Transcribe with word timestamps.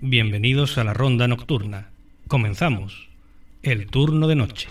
Bienvenidos 0.00 0.76
a 0.76 0.84
la 0.84 0.92
ronda 0.92 1.28
nocturna. 1.28 1.90
Comenzamos. 2.26 3.08
El 3.62 3.86
turno 3.86 4.26
de 4.26 4.34
noche. 4.34 4.68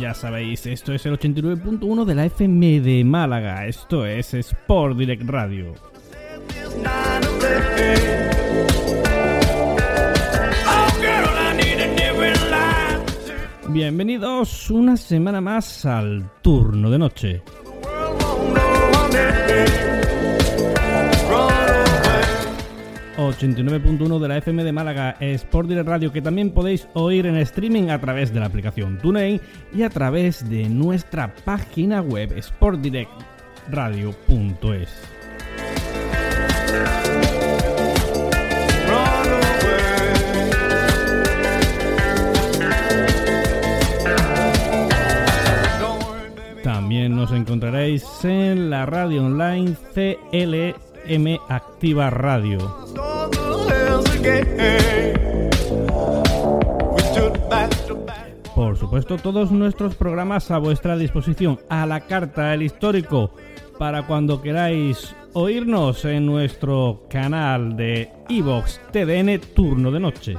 Ya 0.00 0.14
sabéis, 0.14 0.66
esto 0.66 0.92
es 0.92 1.06
el 1.06 1.18
89.1 1.18 2.04
de 2.04 2.14
la 2.14 2.24
FM 2.26 2.80
de 2.80 3.04
Málaga, 3.04 3.66
esto 3.66 4.04
es 4.06 4.34
Sport 4.34 4.96
Direct 4.96 5.22
Radio. 5.28 5.74
Bienvenidos 13.68 14.70
una 14.70 14.96
semana 14.96 15.40
más 15.40 15.86
al 15.86 16.30
turno 16.42 16.90
de 16.90 16.98
noche. 16.98 17.42
89.1 23.30 24.18
de 24.18 24.28
la 24.28 24.38
FM 24.38 24.64
de 24.64 24.72
Málaga, 24.72 25.16
Sport 25.20 25.68
Direct 25.68 25.88
Radio, 25.88 26.10
que 26.12 26.22
también 26.22 26.50
podéis 26.50 26.88
oír 26.94 27.26
en 27.26 27.36
streaming 27.36 27.90
a 27.90 28.00
través 28.00 28.32
de 28.32 28.40
la 28.40 28.46
aplicación 28.46 28.98
TuneIn 28.98 29.40
y 29.72 29.82
a 29.82 29.90
través 29.90 30.48
de 30.48 30.68
nuestra 30.68 31.32
página 31.44 32.00
web 32.00 32.34
sportdirectradio.es. 32.40 34.88
También 46.62 47.16
nos 47.16 47.32
encontraréis 47.32 48.04
en 48.24 48.70
la 48.70 48.86
radio 48.86 49.24
online 49.24 49.74
CLM 51.04 51.38
Activa 51.48 52.10
Radio. 52.10 52.58
Por 58.54 58.76
supuesto, 58.76 59.16
todos 59.16 59.50
nuestros 59.50 59.94
programas 59.94 60.50
a 60.50 60.58
vuestra 60.58 60.96
disposición, 60.96 61.58
a 61.68 61.86
la 61.86 62.00
carta, 62.00 62.52
el 62.54 62.62
histórico, 62.62 63.34
para 63.78 64.06
cuando 64.06 64.42
queráis 64.42 65.14
oírnos 65.32 66.04
en 66.04 66.26
nuestro 66.26 67.06
canal 67.08 67.76
de 67.76 68.10
Evox 68.28 68.80
TDN 68.92 69.40
Turno 69.54 69.90
de 69.90 70.00
Noche. 70.00 70.36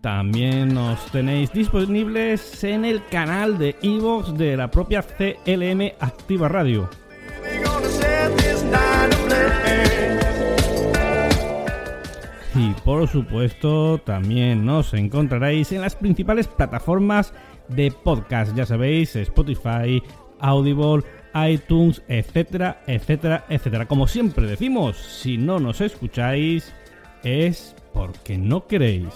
También 0.00 0.72
nos 0.72 1.04
tenéis 1.12 1.52
disponibles 1.52 2.64
en 2.64 2.84
el 2.86 3.04
canal 3.06 3.58
de 3.58 3.76
Evox 3.82 4.36
de 4.36 4.56
la 4.56 4.70
propia 4.70 5.02
CLM 5.02 5.92
Activa 6.00 6.48
Radio. 6.48 6.88
Y 12.54 12.70
por 12.84 13.06
supuesto 13.08 13.98
también 13.98 14.64
nos 14.64 14.94
encontraréis 14.94 15.70
en 15.72 15.82
las 15.82 15.94
principales 15.94 16.48
plataformas 16.48 17.32
de 17.68 17.92
podcast, 17.92 18.56
ya 18.56 18.66
sabéis, 18.66 19.14
Spotify, 19.16 20.02
Audible, 20.40 21.04
iTunes, 21.34 22.02
etcétera, 22.08 22.82
etcétera, 22.86 23.44
etcétera. 23.48 23.86
Como 23.86 24.08
siempre 24.08 24.46
decimos, 24.46 24.96
si 24.96 25.38
no 25.38 25.60
nos 25.60 25.80
escucháis, 25.80 26.72
es 27.24 27.74
porque 27.92 28.38
no 28.38 28.66
queréis. 28.66 29.08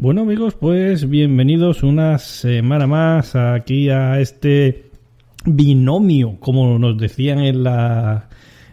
Bueno 0.00 0.20
amigos, 0.20 0.54
pues 0.54 1.08
bienvenidos 1.08 1.82
una 1.82 2.18
semana 2.18 2.86
más 2.86 3.34
aquí 3.34 3.90
a 3.90 4.20
este 4.20 4.84
binomio, 5.44 6.36
como 6.38 6.78
nos 6.78 6.96
decían 6.96 7.40
en 7.40 7.64
la 7.64 8.28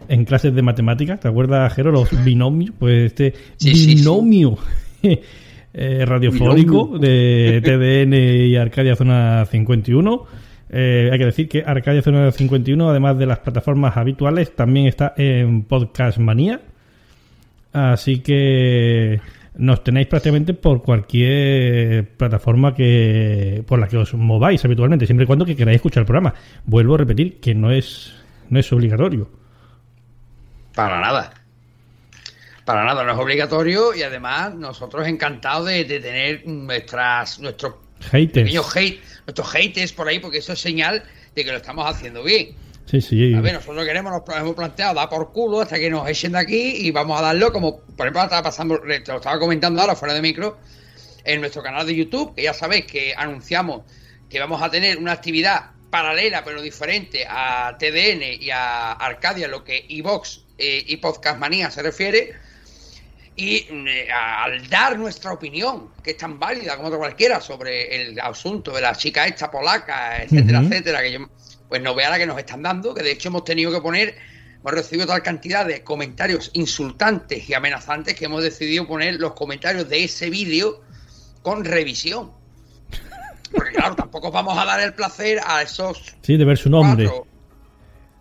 en 0.06 0.24
clases 0.24 0.54
de 0.54 0.62
matemáticas, 0.62 1.18
¿te 1.18 1.26
acuerdas, 1.26 1.74
Jero? 1.74 1.90
Los 1.90 2.10
binomios, 2.24 2.76
pues 2.78 3.06
este 3.06 3.34
binomio 3.60 4.56
eh, 5.02 6.04
radiofónico 6.06 6.96
de 6.96 7.60
TDN 7.64 8.14
y 8.46 8.54
Arcadia 8.54 8.94
Zona 8.94 9.46
51. 9.46 10.24
Eh, 10.70 11.10
hay 11.10 11.18
que 11.18 11.24
decir 11.24 11.48
que 11.48 11.64
Arcadia 11.66 12.02
Zona 12.02 12.30
51, 12.30 12.88
además 12.88 13.18
de 13.18 13.26
las 13.26 13.40
plataformas 13.40 13.96
habituales, 13.96 14.54
también 14.54 14.86
está 14.86 15.12
en 15.16 15.64
Podcast 15.64 16.18
Manía 16.18 16.60
Así 17.76 18.20
que 18.20 19.20
nos 19.54 19.84
tenéis 19.84 20.06
prácticamente 20.06 20.54
por 20.54 20.82
cualquier 20.82 22.08
plataforma 22.16 22.74
que 22.74 23.62
por 23.66 23.78
la 23.78 23.86
que 23.86 23.98
os 23.98 24.14
mováis 24.14 24.64
habitualmente, 24.64 25.04
siempre 25.04 25.24
y 25.24 25.26
cuando 25.26 25.44
que 25.44 25.54
queráis 25.54 25.76
escuchar 25.76 26.00
el 26.00 26.06
programa. 26.06 26.32
Vuelvo 26.64 26.94
a 26.94 26.98
repetir 26.98 27.38
que 27.38 27.54
no 27.54 27.70
es 27.70 28.14
no 28.48 28.58
es 28.58 28.72
obligatorio. 28.72 29.30
Para 30.74 31.02
nada. 31.02 31.34
Para 32.64 32.82
nada, 32.82 33.04
no 33.04 33.12
es 33.12 33.18
obligatorio 33.18 33.94
y 33.94 34.02
además 34.02 34.54
nosotros 34.54 35.06
encantados 35.06 35.66
de, 35.66 35.84
tener 35.84 36.46
nuestras 36.46 37.38
nuestros 37.40 37.74
haters. 38.10 38.54
hate, 38.74 39.00
nuestros 39.26 39.52
haters 39.52 39.92
por 39.92 40.08
ahí, 40.08 40.18
porque 40.18 40.38
eso 40.38 40.54
es 40.54 40.60
señal 40.60 41.02
de 41.34 41.44
que 41.44 41.50
lo 41.50 41.58
estamos 41.58 41.86
haciendo 41.86 42.24
bien. 42.24 42.56
Sí, 42.86 43.00
sí. 43.00 43.34
A 43.34 43.40
ver, 43.40 43.54
nosotros 43.54 43.84
queremos, 43.84 44.12
nos 44.12 44.36
hemos 44.36 44.54
planteado 44.54 44.94
dar 44.94 45.08
por 45.08 45.32
culo 45.32 45.60
hasta 45.60 45.76
que 45.76 45.90
nos 45.90 46.08
echen 46.08 46.32
de 46.32 46.38
aquí 46.38 46.86
y 46.86 46.90
vamos 46.92 47.18
a 47.18 47.22
darlo 47.22 47.52
como, 47.52 47.80
por 47.80 48.06
ejemplo, 48.06 48.22
estaba 48.22 48.44
pasando, 48.44 48.76
lo 48.78 48.94
estaba 48.94 49.38
comentando 49.38 49.80
ahora 49.80 49.96
fuera 49.96 50.14
de 50.14 50.22
micro, 50.22 50.58
en 51.24 51.40
nuestro 51.40 51.62
canal 51.62 51.84
de 51.84 51.96
YouTube, 51.96 52.34
que 52.34 52.44
ya 52.44 52.54
sabéis 52.54 52.86
que 52.86 53.12
anunciamos 53.16 53.82
que 54.30 54.38
vamos 54.38 54.62
a 54.62 54.70
tener 54.70 54.98
una 54.98 55.12
actividad 55.12 55.70
paralela 55.90 56.44
pero 56.44 56.62
diferente 56.62 57.26
a 57.28 57.76
TDN 57.78 58.40
y 58.40 58.50
a 58.50 58.92
Arcadia, 58.92 59.48
lo 59.48 59.64
que 59.64 59.86
Evox 59.88 60.44
eh, 60.58 60.84
y 60.86 60.96
Podcast 60.98 61.38
Manía 61.38 61.70
se 61.70 61.82
refiere, 61.82 62.34
y 63.34 63.66
eh, 63.70 64.08
al 64.10 64.68
dar 64.68 64.98
nuestra 64.98 65.32
opinión, 65.32 65.90
que 66.02 66.12
es 66.12 66.16
tan 66.16 66.38
válida 66.38 66.76
como 66.76 66.88
otra 66.88 66.98
cualquiera, 66.98 67.40
sobre 67.40 67.94
el 67.94 68.20
asunto 68.20 68.72
de 68.72 68.80
la 68.80 68.94
chica 68.94 69.26
esta 69.26 69.50
polaca, 69.50 70.22
etcétera, 70.22 70.60
etcétera, 70.60 71.02
que 71.02 71.12
yo 71.12 71.28
pues 71.68 71.82
no 71.82 71.94
vea 71.94 72.10
la 72.10 72.18
que 72.18 72.26
nos 72.26 72.38
están 72.38 72.62
dando, 72.62 72.94
que 72.94 73.02
de 73.02 73.12
hecho 73.12 73.28
hemos 73.28 73.44
tenido 73.44 73.72
que 73.72 73.80
poner, 73.80 74.16
hemos 74.60 74.72
recibido 74.72 75.06
tal 75.06 75.22
cantidad 75.22 75.66
de 75.66 75.82
comentarios 75.82 76.50
insultantes 76.54 77.48
y 77.48 77.54
amenazantes 77.54 78.14
que 78.14 78.26
hemos 78.26 78.42
decidido 78.42 78.86
poner 78.86 79.16
los 79.16 79.32
comentarios 79.34 79.88
de 79.88 80.04
ese 80.04 80.30
vídeo 80.30 80.82
con 81.42 81.64
revisión. 81.64 82.32
Porque 83.52 83.72
claro, 83.72 83.94
tampoco 83.94 84.30
vamos 84.30 84.58
a 84.58 84.64
dar 84.64 84.80
el 84.80 84.94
placer 84.94 85.40
a 85.44 85.62
esos... 85.62 86.16
Sí, 86.22 86.36
de 86.36 86.44
ver 86.44 86.58
su 86.58 86.68
nombre. 86.68 87.08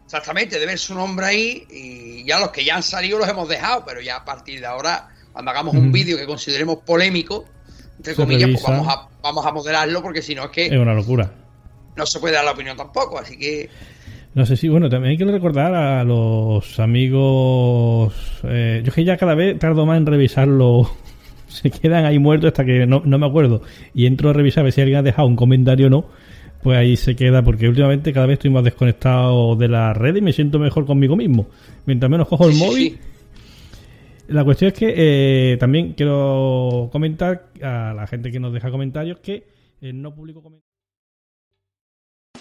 exactamente, 0.06 0.60
de 0.60 0.66
ver 0.66 0.78
su 0.78 0.94
nombre 0.94 1.26
ahí 1.26 1.68
y 1.70 2.24
ya 2.26 2.40
los 2.40 2.50
que 2.52 2.64
ya 2.64 2.76
han 2.76 2.84
salido 2.84 3.20
los 3.20 3.28
hemos 3.28 3.50
dejado, 3.50 3.84
pero 3.86 4.02
ya 4.02 4.18
a 4.18 4.26
partir 4.26 4.60
de 4.60 4.66
ahora, 4.68 5.10
cuando 5.34 5.52
hagamos 5.52 5.76
un 5.76 5.92
vídeo 5.92 6.18
que 6.18 6.26
consideremos 6.26 6.78
polémico, 6.86 7.46
entre 7.98 8.16
comillas, 8.16 8.50
pues 8.52 8.64
vamos 8.64 8.88
a, 8.88 9.08
vamos 9.22 9.46
a 9.46 9.52
moderarlo 9.52 10.02
porque 10.02 10.22
si 10.22 10.36
no 10.36 10.46
es 10.46 10.52
que... 10.52 10.66
Es 10.68 10.72
una 10.74 10.94
locura 10.94 11.45
no 11.96 12.06
se 12.06 12.20
puede 12.20 12.36
dar 12.36 12.46
la 12.46 12.52
opinión 12.52 12.78
tampoco, 12.78 13.18
así 13.18 13.38
que... 13.38 13.70
No 14.34 14.46
sé 14.46 14.58
si, 14.58 14.68
bueno, 14.68 14.90
también 14.90 15.12
hay 15.12 15.18
que 15.18 15.26
recordar 15.26 15.74
a 15.74 16.04
los 16.04 16.80
amigos... 16.80 18.14
Eh, 18.44 18.82
yo 18.84 18.92
que 18.92 19.06
ya 19.06 19.16
cada 19.16 19.34
vez 19.34 19.58
tardo 19.58 19.86
más 19.86 19.98
en 19.98 20.06
revisarlo. 20.06 20.92
se 21.48 21.72
quedan 21.72 22.06
ahí 22.06 22.20
muertos 22.20 22.50
hasta 22.50 22.66
que 22.66 22.86
no, 22.86 23.02
me 23.02 23.26
acuerdo. 23.26 23.62
Y 23.94 24.06
entro 24.08 24.30
a 24.30 24.34
revisar 24.34 24.62
a 24.62 24.64
ver 24.66 24.74
si 24.74 24.82
alguien 24.82 25.00
ha 25.00 25.04
dejado 25.04 25.28
un 25.28 25.38
comentario 25.38 25.88
o 25.88 25.90
no. 25.90 26.06
Pues 26.62 26.78
ahí 26.78 26.98
se 26.98 27.16
queda, 27.16 27.44
porque 27.44 27.70
últimamente 27.70 28.12
cada 28.12 28.26
vez 28.26 28.34
estoy 28.34 28.50
más 28.50 28.64
desconectado 28.64 29.56
de 29.56 29.68
la 29.68 29.94
red 29.94 30.16
y 30.16 30.22
me 30.22 30.34
siento 30.34 30.60
mejor 30.60 30.86
conmigo 30.86 31.16
mismo. 31.16 31.48
Mientras 31.86 32.10
menos 32.10 32.28
cojo 32.28 32.50
el 32.50 32.56
móvil... 32.56 33.00
La 34.28 34.44
cuestión 34.44 34.72
es 34.72 34.80
que 34.80 34.94
eh, 34.98 35.58
también 35.58 35.94
quiero 35.94 36.90
comentar 36.92 37.50
a 37.62 37.94
la 37.96 38.08
gente 38.08 38.32
que 38.32 38.40
nos 38.40 38.52
deja 38.52 38.72
comentarios 38.72 39.20
que 39.20 39.46
eh, 39.82 39.94
no 39.94 40.16
publico 40.16 40.42
comentarios. 40.42 40.65